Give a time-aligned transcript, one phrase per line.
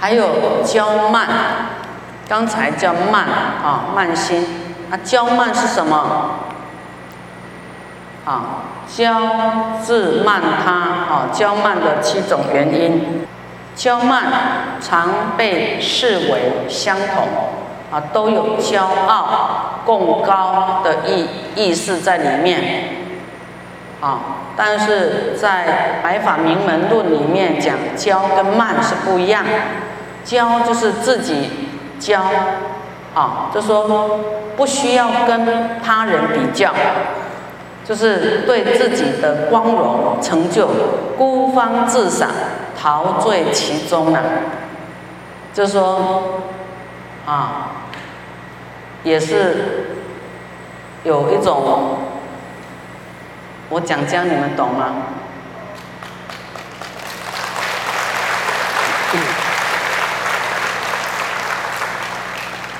[0.00, 1.28] 还有骄慢，
[2.26, 3.24] 刚才叫慢
[3.62, 4.46] 啊，慢心。
[4.90, 6.30] 啊，骄慢是什么？
[8.24, 8.42] 啊，
[8.88, 9.14] 骄
[9.80, 13.26] 自慢他啊，骄慢的七种原因。
[13.76, 14.24] 骄慢
[14.80, 17.28] 常被视为相同
[17.92, 22.96] 啊，都有骄傲、共高的意意思在里面。
[24.00, 24.18] 啊，
[24.56, 29.44] 但是在《白法名门论》里面讲，骄跟慢是不一样。
[30.24, 31.50] 骄就是自己
[32.00, 32.20] 骄，
[33.14, 34.20] 啊，就说
[34.56, 36.72] 不需要跟他人比较，
[37.84, 40.68] 就是对自己的光荣成就
[41.16, 42.30] 孤芳自赏，
[42.80, 44.22] 陶醉其中啊。
[45.52, 46.42] 就说
[47.26, 47.70] 啊，
[49.02, 49.96] 也是
[51.02, 51.96] 有一种。
[53.72, 54.86] 我讲这样你们懂吗？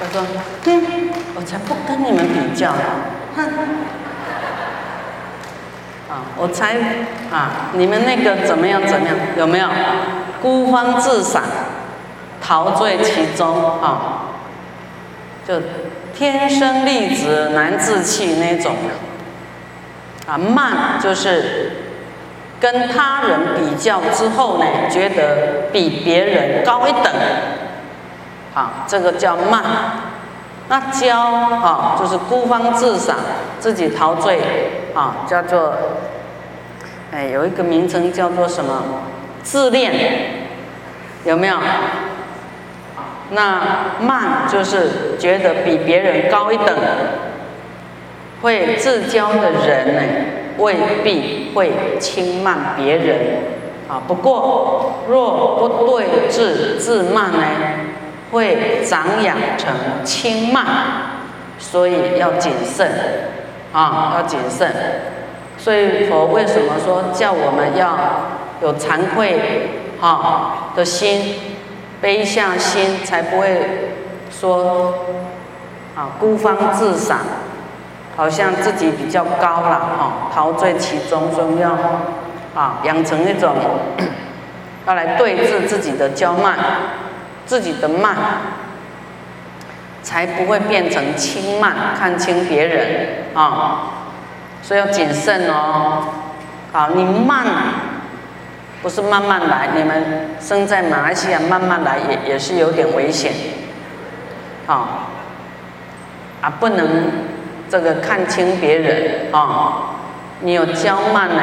[0.01, 0.23] 他说
[0.65, 0.83] ：“哼，
[1.37, 2.73] 我才不跟你们比较，
[3.37, 3.45] 哼，
[6.09, 6.75] 啊，我才
[7.31, 9.17] 啊，你们那个怎么样怎么样？
[9.37, 9.69] 有没有
[10.41, 11.43] 孤芳自赏，
[12.41, 14.23] 陶醉其中啊？
[15.47, 15.61] 就
[16.15, 18.75] 天生丽质难自弃那种。”
[20.27, 21.73] 啊，慢就是
[22.61, 27.13] 跟他人比较之后呢，觉得比别人高一等，
[28.55, 29.63] 啊，这个叫慢。
[30.69, 33.17] 那骄啊，就是孤芳自赏，
[33.59, 34.41] 自己陶醉，
[34.95, 35.75] 啊，叫做，
[37.11, 38.83] 哎，有一个名称叫做什么？
[39.43, 39.93] 自恋，
[41.25, 41.57] 有没有？
[43.31, 43.61] 那
[44.01, 46.77] 慢就是觉得比别人高一等。
[48.43, 50.03] 会自骄的人呢，
[50.57, 53.17] 未必会轻慢别人
[53.89, 54.01] 啊。
[54.07, 57.45] 不过，若不对治自慢呢，
[58.33, 59.73] 会长养成
[60.05, 60.65] 轻慢，
[61.59, 62.91] 所以要谨慎
[63.73, 64.73] 啊，要谨慎。
[65.59, 67.99] 所以佛为什么说叫我们要
[68.63, 69.69] 有惭愧
[70.01, 71.35] 啊的心、
[72.01, 73.91] 悲下心，才不会
[74.31, 74.95] 说
[75.95, 77.19] 啊孤芳自赏。
[78.17, 81.71] 好像自己比较高了哈，陶醉其中，所以要
[82.55, 83.55] 啊养成一种
[84.87, 86.59] 要来对治自己的骄慢，
[87.47, 88.17] 自己的慢，
[90.03, 93.93] 才不会变成轻慢，看清别人啊，
[94.63, 96.05] 所以要谨慎哦。
[96.73, 97.45] 好，你慢
[98.83, 103.33] 不是慢慢来，你们生在马来西亚慢慢来也也是有点危险，
[104.67, 105.09] 好
[106.41, 107.31] 啊不能。
[107.71, 109.95] 这个看清别人啊，
[110.41, 111.43] 你有娇慢呢，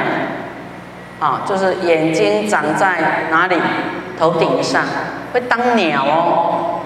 [1.21, 3.55] 啊，就是眼睛长在哪里？
[4.19, 4.83] 头顶上，
[5.41, 6.79] 当鸟哦，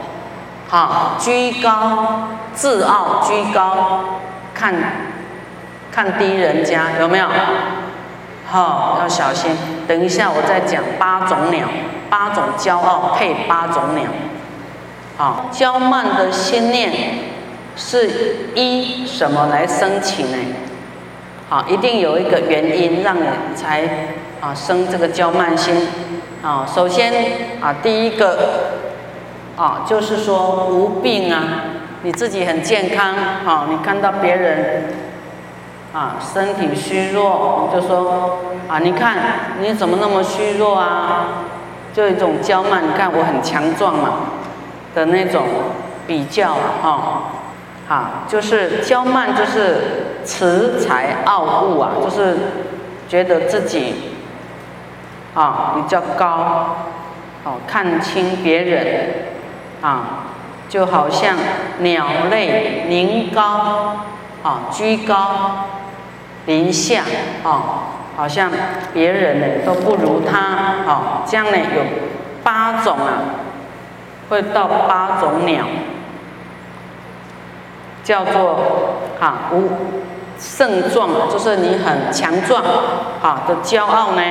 [0.69, 3.99] 好，居高自傲，居高
[4.53, 4.73] 看
[5.91, 7.27] 看低人家，有没有？
[8.47, 9.55] 好，要小心。
[9.87, 11.67] 等一下我再讲八种鸟，
[12.09, 14.05] 八种骄傲配八种鸟。
[15.17, 17.31] 好，骄慢的心念。
[17.73, 20.37] 是依什么来升起呢？
[21.49, 23.25] 好，一定有一个原因让你
[23.55, 23.83] 才
[24.41, 25.87] 啊生这个骄慢心
[26.41, 26.65] 啊。
[26.65, 27.13] 首先
[27.61, 28.37] 啊，第一个
[29.55, 31.43] 啊，就是说无病啊，
[32.03, 33.15] 你自己很健康
[33.45, 34.93] 啊，你看到别人
[35.93, 39.17] 啊身体虚弱，就说啊，你看
[39.59, 41.27] 你怎么那么虚弱啊？
[41.93, 44.09] 就一种娇慢，你看我很强壮嘛
[44.95, 45.43] 的那种
[46.07, 46.51] 比较
[46.83, 47.23] 啊。
[47.89, 52.37] 啊，就是娇慢，就是恃才傲物啊，就是
[53.09, 54.10] 觉得自己
[55.33, 56.75] 啊比较高，
[57.43, 59.25] 哦，看清别人
[59.81, 60.25] 啊，
[60.67, 61.35] 就好像
[61.79, 63.95] 鸟类临高
[64.43, 65.67] 啊，居高
[66.45, 67.03] 临下
[67.43, 68.51] 啊，好像
[68.93, 70.39] 别人呢都不如他
[70.91, 71.81] 啊，这样呢有
[72.43, 73.21] 八种啊，
[74.29, 75.65] 会到八种鸟。
[78.03, 79.69] 叫做哈无
[80.41, 82.63] 胜壮，就是你很强壮，
[83.21, 84.21] 哈的骄傲呢，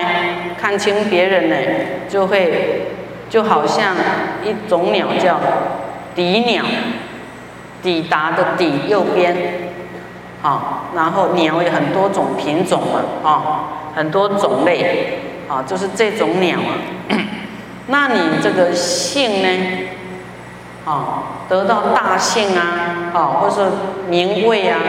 [0.61, 1.57] 看清别人呢，
[2.09, 2.89] 就会
[3.29, 3.95] 就好像
[4.43, 5.39] 一种鸟叫
[6.17, 6.65] 抵鸟，
[7.81, 9.37] 抵达的抵右边，
[10.43, 13.35] 好，然后鸟有很多种品种嘛，啊，
[13.95, 16.75] 很多种类，啊，就是这种鸟啊，
[17.87, 19.49] 那你这个性呢？
[20.85, 23.61] 啊，得到大幸啊，啊，或是
[24.09, 24.81] 名位啊，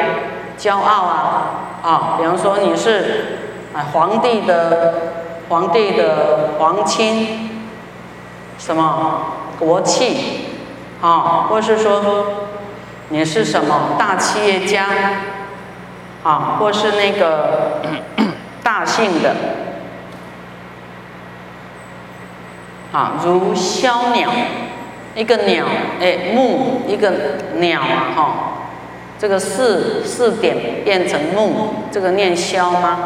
[0.61, 1.43] 骄傲啊，
[1.81, 3.39] 啊，比方说你是
[3.73, 4.93] 啊皇帝的
[5.49, 7.49] 皇帝的皇亲
[8.59, 9.21] 什么
[9.57, 10.49] 国戚
[11.01, 12.25] 啊，或是说
[13.09, 14.85] 你是什么大企业家
[16.23, 17.81] 啊，或是那个
[18.61, 19.35] 大姓的
[22.93, 24.29] 啊，如枭鸟，
[25.15, 25.65] 一个鸟，
[25.99, 27.11] 哎，木一个
[27.55, 28.33] 鸟啊，哈，
[29.21, 32.97] 这个四四点变成木，这个念枭吗？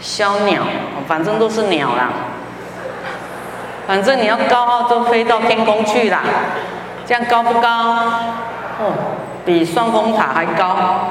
[0.00, 0.62] 枭鸟，
[1.08, 2.08] 反正都是鸟啦。
[3.84, 6.20] 反正你要高傲，都飞到天空去啦。
[7.04, 7.68] 这样高不高？
[8.78, 8.94] 哦，
[9.44, 11.10] 比双峰塔还高。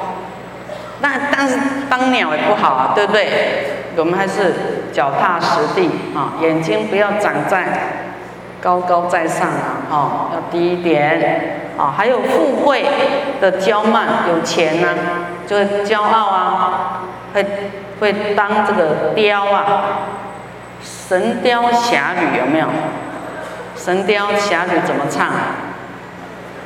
[1.02, 1.60] 那但是
[1.90, 3.66] 当鸟也不好啊，对不对？
[3.98, 4.54] 我们还是
[4.94, 7.68] 脚踏实地啊，眼睛不要长在
[8.62, 11.94] 高高在上啊，哦，要低一点啊。
[11.96, 12.86] 还有富贵
[13.40, 14.90] 的骄慢，有钱呢
[15.48, 17.02] 就会骄傲啊，
[17.34, 17.46] 会
[18.00, 19.66] 会当这个雕啊。
[21.10, 22.68] 《神雕侠侣》有没有？
[23.76, 25.28] 《神雕侠侣》怎么唱？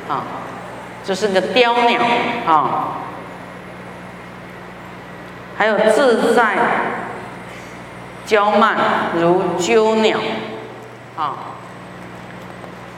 [0.08, 0.22] 啊，
[1.02, 2.00] 就是个雕鸟
[2.46, 2.88] 啊。
[5.56, 6.56] 还有自在
[8.26, 8.76] 娇慢
[9.16, 10.18] 如鸠鸟，
[11.16, 11.53] 啊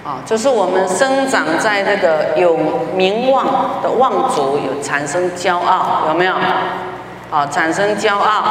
[0.06, 2.56] 啊，就是我们生长在这个有
[2.94, 6.34] 名望的望族，有产生骄傲，有没有？
[7.30, 8.44] 啊，产生骄傲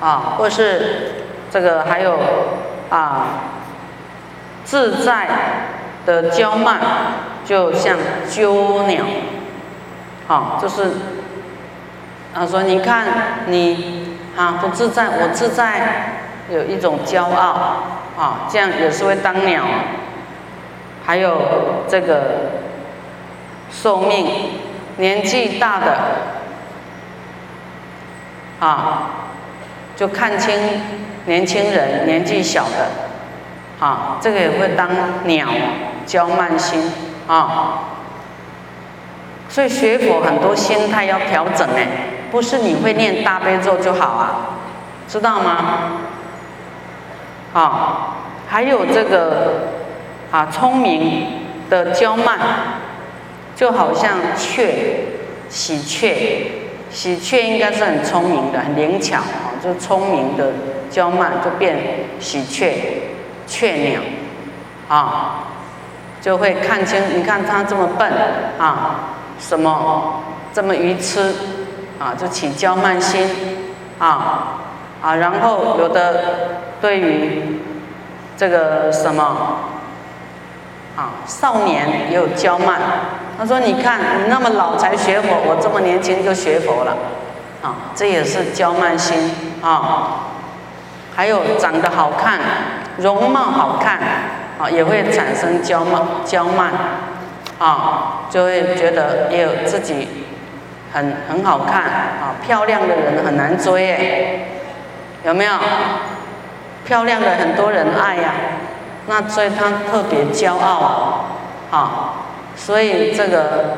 [0.00, 1.16] 啊，或是。
[1.52, 2.16] 这个还有
[2.90, 3.26] 啊，
[4.64, 5.28] 自在
[6.06, 6.78] 的娇慢，
[7.44, 7.96] 就像
[8.30, 9.04] 鸠鸟，
[10.28, 10.92] 好，就是
[12.32, 13.04] 啊说你看
[13.46, 17.82] 你啊不自在，我自在，有一种骄傲
[18.16, 19.64] 啊，这样也是会当鸟。
[21.10, 21.38] 还有
[21.88, 22.22] 这个
[23.68, 24.28] 寿命
[24.96, 25.98] 年纪大的
[28.60, 29.10] 啊，
[29.96, 30.54] 就看清。
[31.26, 34.88] 年轻人年纪小的，啊，这个也会当
[35.24, 35.48] 鸟，
[36.06, 36.80] 骄慢心
[37.26, 37.80] 啊。
[39.48, 41.86] 所以学佛很多心态要调整哎，
[42.30, 44.30] 不是你会念大悲咒就好啊，
[45.08, 45.56] 知道吗？
[47.52, 48.14] 啊，
[48.48, 49.79] 还有这个
[50.30, 51.26] 啊，聪明
[51.68, 52.38] 的娇慢，
[53.56, 54.74] 就好像雀，
[55.48, 56.52] 喜鹊，
[56.90, 60.52] 喜鹊应该是很聪明的，很灵巧啊，就聪明的。
[60.90, 61.78] 娇慢就变
[62.18, 62.74] 喜鹊，
[63.46, 64.00] 雀鸟，
[64.88, 65.44] 啊，
[66.20, 67.00] 就会看清。
[67.16, 68.12] 你看它这么笨
[68.58, 70.20] 啊，什么
[70.52, 71.32] 这么愚痴
[72.00, 73.24] 啊，就起娇慢心
[74.00, 74.58] 啊
[75.00, 75.14] 啊。
[75.14, 76.24] 然后有的
[76.80, 77.60] 对于
[78.36, 79.69] 这个什么
[81.00, 82.78] 啊，少年也有娇慢。
[83.38, 86.94] 他说：“你看你那么老才学佛，我这么年轻就学佛了，
[87.62, 90.26] 啊，这也是娇慢心啊。”
[91.16, 92.38] 还有长得好看，
[92.98, 93.98] 容貌好看，
[94.58, 96.70] 啊，也会产生娇慢，娇慢，
[97.58, 100.06] 啊，就会觉得也有自己
[100.92, 104.46] 很很好看，啊，漂亮的人很难追，
[105.24, 105.52] 有没有？
[106.84, 108.32] 漂亮的很多人爱呀，
[109.10, 111.24] 那所以他特别骄傲，
[111.72, 112.12] 啊，
[112.54, 113.76] 所以这个，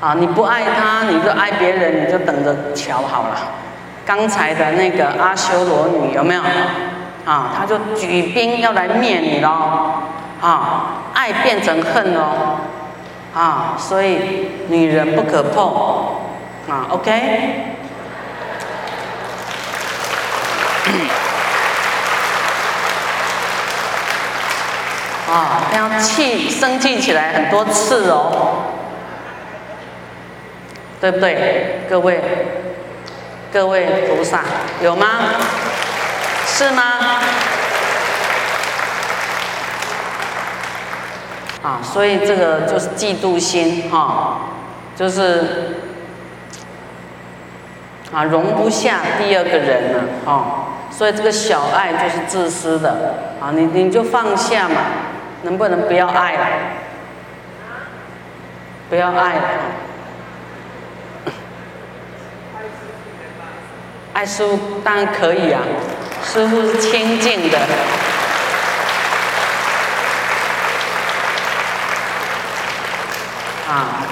[0.00, 3.36] 啊，你不爱他，你就爱别人，你就等着瞧好了。
[4.04, 6.42] 刚才的那个阿修罗女有没有？
[7.24, 10.02] 啊，他就举兵要来灭你喽！
[10.40, 12.56] 啊，爱变成恨哦！
[13.32, 15.64] 啊，所以女人不可碰
[16.68, 17.76] 啊，OK？
[25.32, 28.64] 啊，要气生气起来很多次哦，
[31.00, 32.20] 对不对，各位？
[33.50, 34.44] 各位菩萨
[34.82, 35.06] 有吗？
[36.46, 36.82] 是吗？
[41.62, 44.38] 啊，所以这个就是嫉妒心哈，
[44.96, 45.76] 就是
[48.12, 54.80] 啊容不下第二个人了哦，所以这个小爱就是自私的啊，你你就放下嘛，
[55.42, 56.46] 能不能不要爱了？
[58.88, 59.42] 不要爱了。
[64.14, 65.62] 爱师傅当然可以啊，
[66.22, 67.58] 师傅是清净的，
[73.68, 74.04] 啊，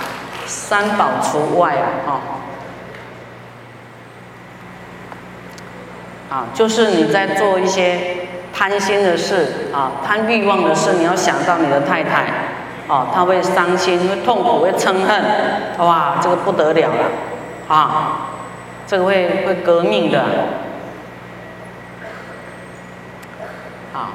[0.46, 2.20] 三宝除外啊，哈，
[6.34, 8.16] 啊，就是你在做一些
[8.60, 12.26] 贪心的事啊，贪欲望的事，你要想到你的太太，
[12.88, 15.24] 哦，她会伤心，会痛苦，会嗔恨，
[15.78, 18.26] 哇，这个不得了了，啊。
[18.86, 20.20] 这个会会革命的，
[23.94, 24.10] 啊，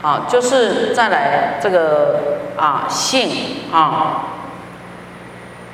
[0.00, 2.20] 啊，就是再来这个
[2.56, 3.30] 啊性
[3.72, 4.24] 啊，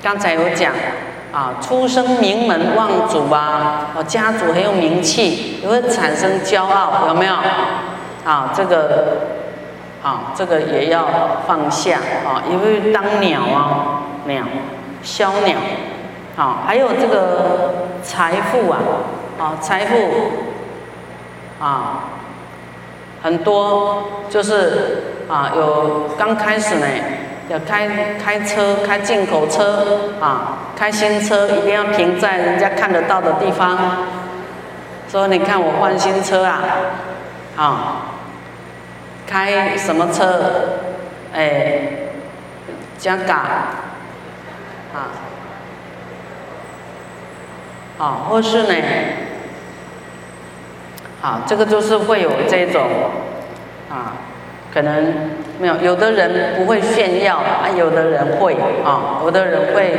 [0.03, 0.73] 刚才有讲
[1.35, 7.35] 啊，出生名门望族啊，哦家族很有名气，也会产生骄傲，有没有？
[8.25, 9.17] 啊，这个
[10.01, 11.09] 啊，这个也要
[11.47, 14.45] 放下啊，因为当鸟啊，鸟，
[15.03, 15.59] 枭鸟，
[16.37, 18.79] 啊，还有这个财富啊，
[19.41, 19.97] 啊，财富
[21.59, 22.05] 啊。
[23.23, 26.87] 很多就是啊，有刚开始呢，
[27.49, 27.89] 要开
[28.23, 33.79] 开车，开进口车啊，开新车一定要停在人家看得到的地方。
[35.11, 36.63] 说你看我换新车啊，
[37.57, 37.97] 啊，
[39.27, 40.81] 开什么车？
[41.35, 41.81] 哎，
[42.99, 43.35] 加嘎
[44.95, 45.11] 啊，
[47.99, 48.75] 啊，或是呢？
[51.23, 52.87] 啊，这个就是会有这种，
[53.91, 54.13] 啊，
[54.75, 55.15] 可能
[55.61, 58.55] 没有，有的人不会炫耀啊，有的人会
[58.85, 59.95] 啊，有的人会，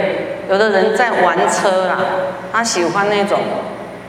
[0.49, 2.03] 有的人在玩车啊，
[2.51, 3.39] 他喜欢那种，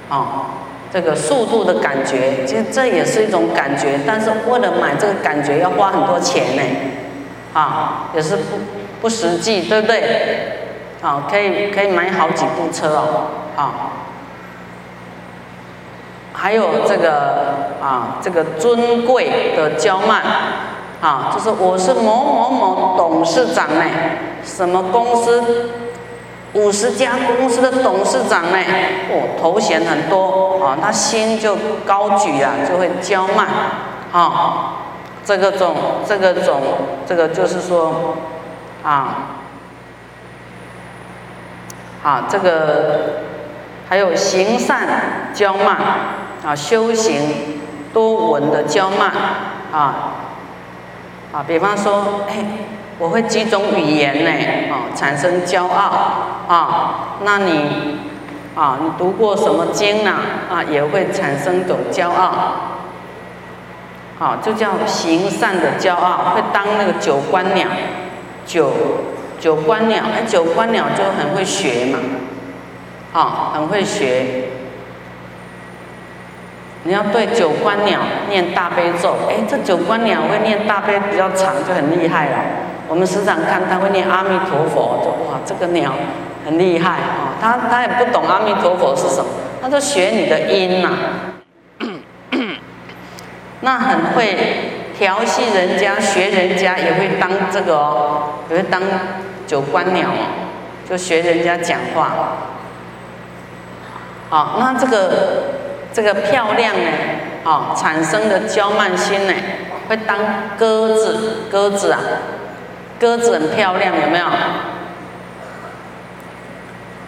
[0.08, 0.46] 啊，
[0.92, 6.62] 这个速度的感觉，其实这也是一种感觉，但是为了买这个感觉要花很多钱呢，
[7.54, 8.58] 啊，也是不
[9.02, 10.02] 不实际，对不对？
[11.00, 13.95] 啊，可以可以买好几部车哦，啊。
[16.46, 20.22] 还有这个啊，这个尊贵的娇慢
[21.00, 23.82] 啊，就是我是某某某董事长呢，
[24.44, 25.72] 什么公司
[26.52, 28.58] 五十家公司的董事长呢？
[29.10, 33.48] 哦，头衔很多啊，他心就高举啊，就会娇慢
[34.12, 34.74] 啊。
[35.24, 35.74] 这个种，
[36.06, 36.62] 这个种，
[37.08, 38.14] 这个就是说
[38.84, 39.16] 啊，
[42.04, 43.22] 啊，这个
[43.88, 44.86] 还有行善
[45.34, 45.76] 娇慢。
[46.46, 47.20] 啊，修行
[47.92, 49.10] 多闻的娇慢
[49.72, 50.12] 啊
[51.32, 52.36] 啊，比方说，哎，
[53.00, 54.30] 我会几种语言呢？
[54.72, 55.90] 啊，产生骄傲
[56.46, 57.98] 啊，那你
[58.54, 60.14] 啊，你读过什么经呢？
[60.48, 62.52] 啊，也会产生一种骄傲，
[64.16, 67.66] 好，就叫行善的骄傲，会当那个九官鸟，
[68.46, 68.70] 九
[69.40, 71.98] 九官鸟，哎，九官鸟就很会学嘛，
[73.12, 74.50] 啊，很会学。
[76.86, 77.98] 你要对九官鸟
[78.30, 82.36] 念大悲咒，哎，这九官鸟会念大悲比较长，就很厉害了。
[82.86, 85.92] 我们时常看它会念阿弥陀佛，就哇，这个鸟
[86.44, 87.34] 很厉害啊。
[87.40, 89.26] 它它也不懂阿弥陀佛是什么，
[89.60, 90.90] 它就学你的音呐。
[93.62, 98.80] 那很会调戏人家，学人家也会当这个哦，也会当
[99.44, 100.22] 九官鸟哦，
[100.88, 102.12] 就学人家讲话。
[104.28, 105.65] 好，那这个。
[105.96, 106.90] 这个漂亮呢，
[107.42, 109.32] 哦，产生的娇慢心呢，
[109.88, 110.18] 会当
[110.58, 111.98] 鸽子，鸽子啊，
[113.00, 114.26] 鸽子很漂亮，有没有？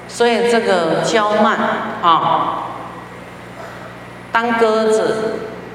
[0.09, 1.59] 所以这个娇慢
[2.01, 2.65] 啊，
[4.33, 5.35] 当鸽子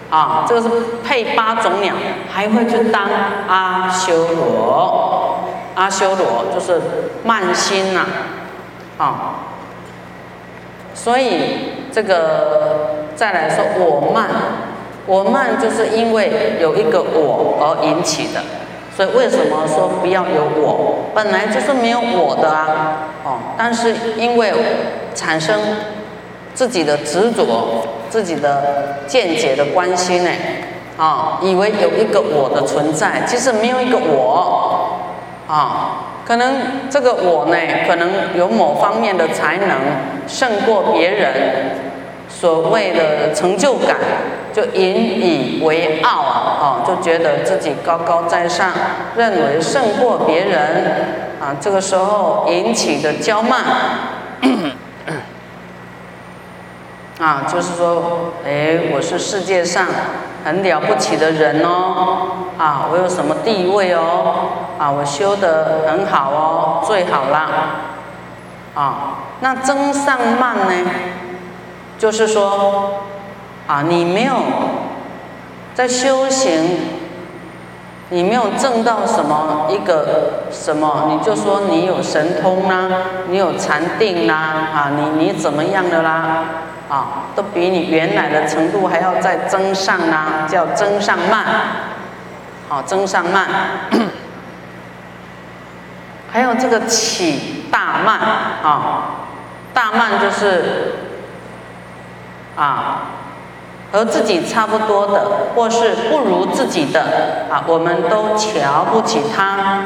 [0.10, 0.67] 啊，这个是
[1.08, 1.93] 配八种鸟，
[2.34, 3.08] 还会去当
[3.48, 6.82] 阿修罗，阿修罗就是
[7.24, 8.08] 慢心呐，
[8.98, 9.36] 啊，
[10.96, 13.02] 所以这个。
[13.15, 14.27] 再来说我慢，
[15.05, 18.41] 我慢就是因为有一个我而引起的，
[18.96, 21.12] 所以为什么说不要有我？
[21.13, 24.51] 本来就是没有我的啊，哦，但是因为
[25.13, 25.60] 产生
[26.55, 30.29] 自己的执着、自己的见解的关系呢，
[30.98, 34.98] 啊，以为有一个我的存在，其实没有一个我，
[35.48, 36.55] 啊，可能
[36.89, 39.70] 这个我呢，可能有某方面的才能
[40.27, 41.32] 胜过别人。
[42.39, 43.95] 所谓的成就感，
[44.51, 46.57] 就引以为傲啊！
[46.59, 48.71] 哦，就觉得自己高高在上，
[49.15, 50.59] 认为胜过别人
[51.39, 51.55] 啊。
[51.61, 53.63] 这个时候引起的骄慢，
[57.19, 59.87] 啊，就是说，哎，我是世界上
[60.43, 67.49] 很了不起的人哦，啊，我有什么地位哦，啊，我修得很好哦，最好啦，
[68.75, 70.91] 啊，那增上慢呢？
[72.03, 73.05] 就是说，
[73.65, 74.36] 啊，你没有
[75.74, 76.81] 在修行，
[78.10, 82.89] 你没有证到什么一个什么，你就说你有神通啦，
[83.29, 86.43] 你有禅定啦，啊，你你怎么样的啦，
[86.89, 87.07] 啊，
[87.38, 91.45] 都比你原来的程度还要再增上啦，叫增上慢，
[92.67, 93.48] 好，增上慢，
[96.29, 98.19] 还有这个起大慢，
[98.62, 99.03] 啊，
[99.74, 100.95] 大慢就是。
[102.55, 103.01] 啊，
[103.91, 109.86] 和自己差不多的，或是不如自己的啊，我们都瞧不起他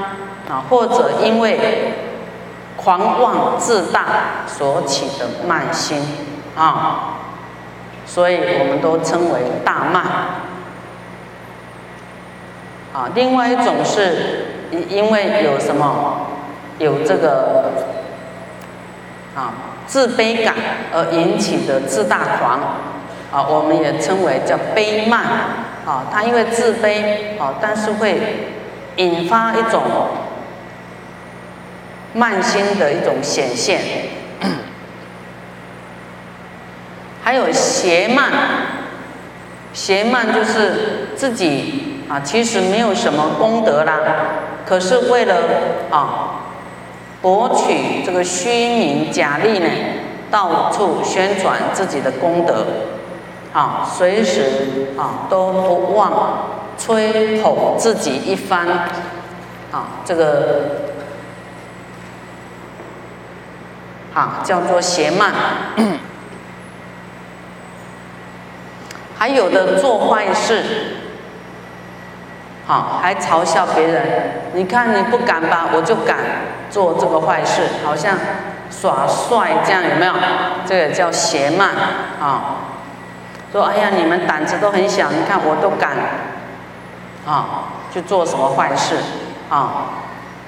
[0.50, 1.94] 啊，或者因为
[2.76, 4.06] 狂妄自大
[4.48, 6.02] 所起的慢心
[6.58, 7.16] 啊，
[8.06, 10.04] 所以我们都称为大慢
[12.94, 13.10] 啊。
[13.14, 16.28] 另外一种是因因为有什么
[16.80, 17.72] 有这个
[19.36, 19.54] 啊
[19.88, 20.54] 自卑感
[20.94, 22.60] 而引起的自大狂。
[23.30, 25.22] 啊，我们也称为叫悲慢，
[25.86, 28.48] 啊，他因为自卑，啊，但是会
[28.96, 29.84] 引发一种
[32.14, 33.82] 慢心的一种显现，
[37.22, 38.32] 还有邪慢，
[39.74, 44.00] 邪慢就是自己啊，其实没有什么功德啦，
[44.66, 45.36] 可是为了
[45.92, 46.37] 啊
[47.22, 49.68] 博取这个虚名假利呢，
[50.30, 52.66] 到处宣传自己的功德。
[53.54, 56.48] 啊，随时啊都不忘
[56.78, 58.68] 吹捧自己一番，
[59.72, 60.92] 啊，这个
[64.14, 65.34] 啊叫做邪慢，
[69.18, 70.97] 还有的做坏事，
[72.68, 74.04] 好还嘲笑别人，
[74.54, 76.18] 你看你不敢吧，我就敢
[76.70, 78.16] 做这个坏事，好像
[78.70, 80.14] 耍帅这样有没有？
[80.68, 81.70] 这个叫邪慢
[82.22, 82.58] 啊。
[83.50, 85.92] 说：“哎呀，你们胆子都很小，你看我都敢，
[87.26, 88.98] 啊，去做什么坏事，
[89.50, 89.88] 啊，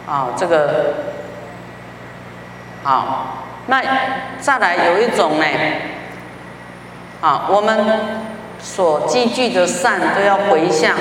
[0.05, 0.93] 啊，这个，
[2.83, 3.81] 好，那
[4.39, 5.45] 再来有一种呢，
[7.21, 7.85] 啊，我们
[8.59, 10.93] 所积聚的善都要回向，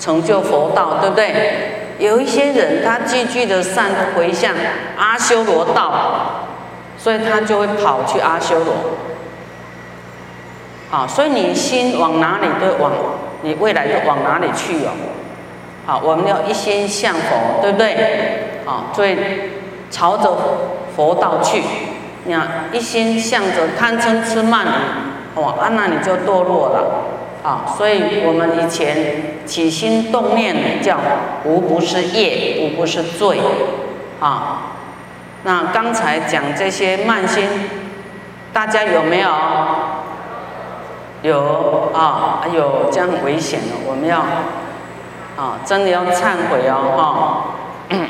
[0.00, 1.76] 成就佛道，对不对？
[1.98, 4.54] 有一些人他积聚的善回向
[4.96, 6.46] 阿修罗道，
[6.96, 8.74] 所以他就会跑去阿修罗。”
[10.90, 12.90] 好，所以你心往哪里都往，
[13.42, 14.90] 你未来就往哪里去哦。
[15.86, 18.62] 好，我们要一心向佛，对不对？
[18.64, 19.16] 好，所以
[19.90, 20.36] 朝着
[20.96, 21.62] 佛道去。
[22.24, 26.99] 你看，一心向着贪嗔痴慢疑，哇，那你就堕落了。
[27.42, 30.98] 啊，所以我们以前起心动念叫
[31.44, 33.40] 无不是业，无不是罪。
[34.20, 34.72] 啊，
[35.44, 37.48] 那刚才讲这些慢心，
[38.52, 39.30] 大家有没有？
[41.22, 44.20] 有啊，有这样危险的，我们要
[45.36, 48.00] 啊，真的要忏悔哦，哈。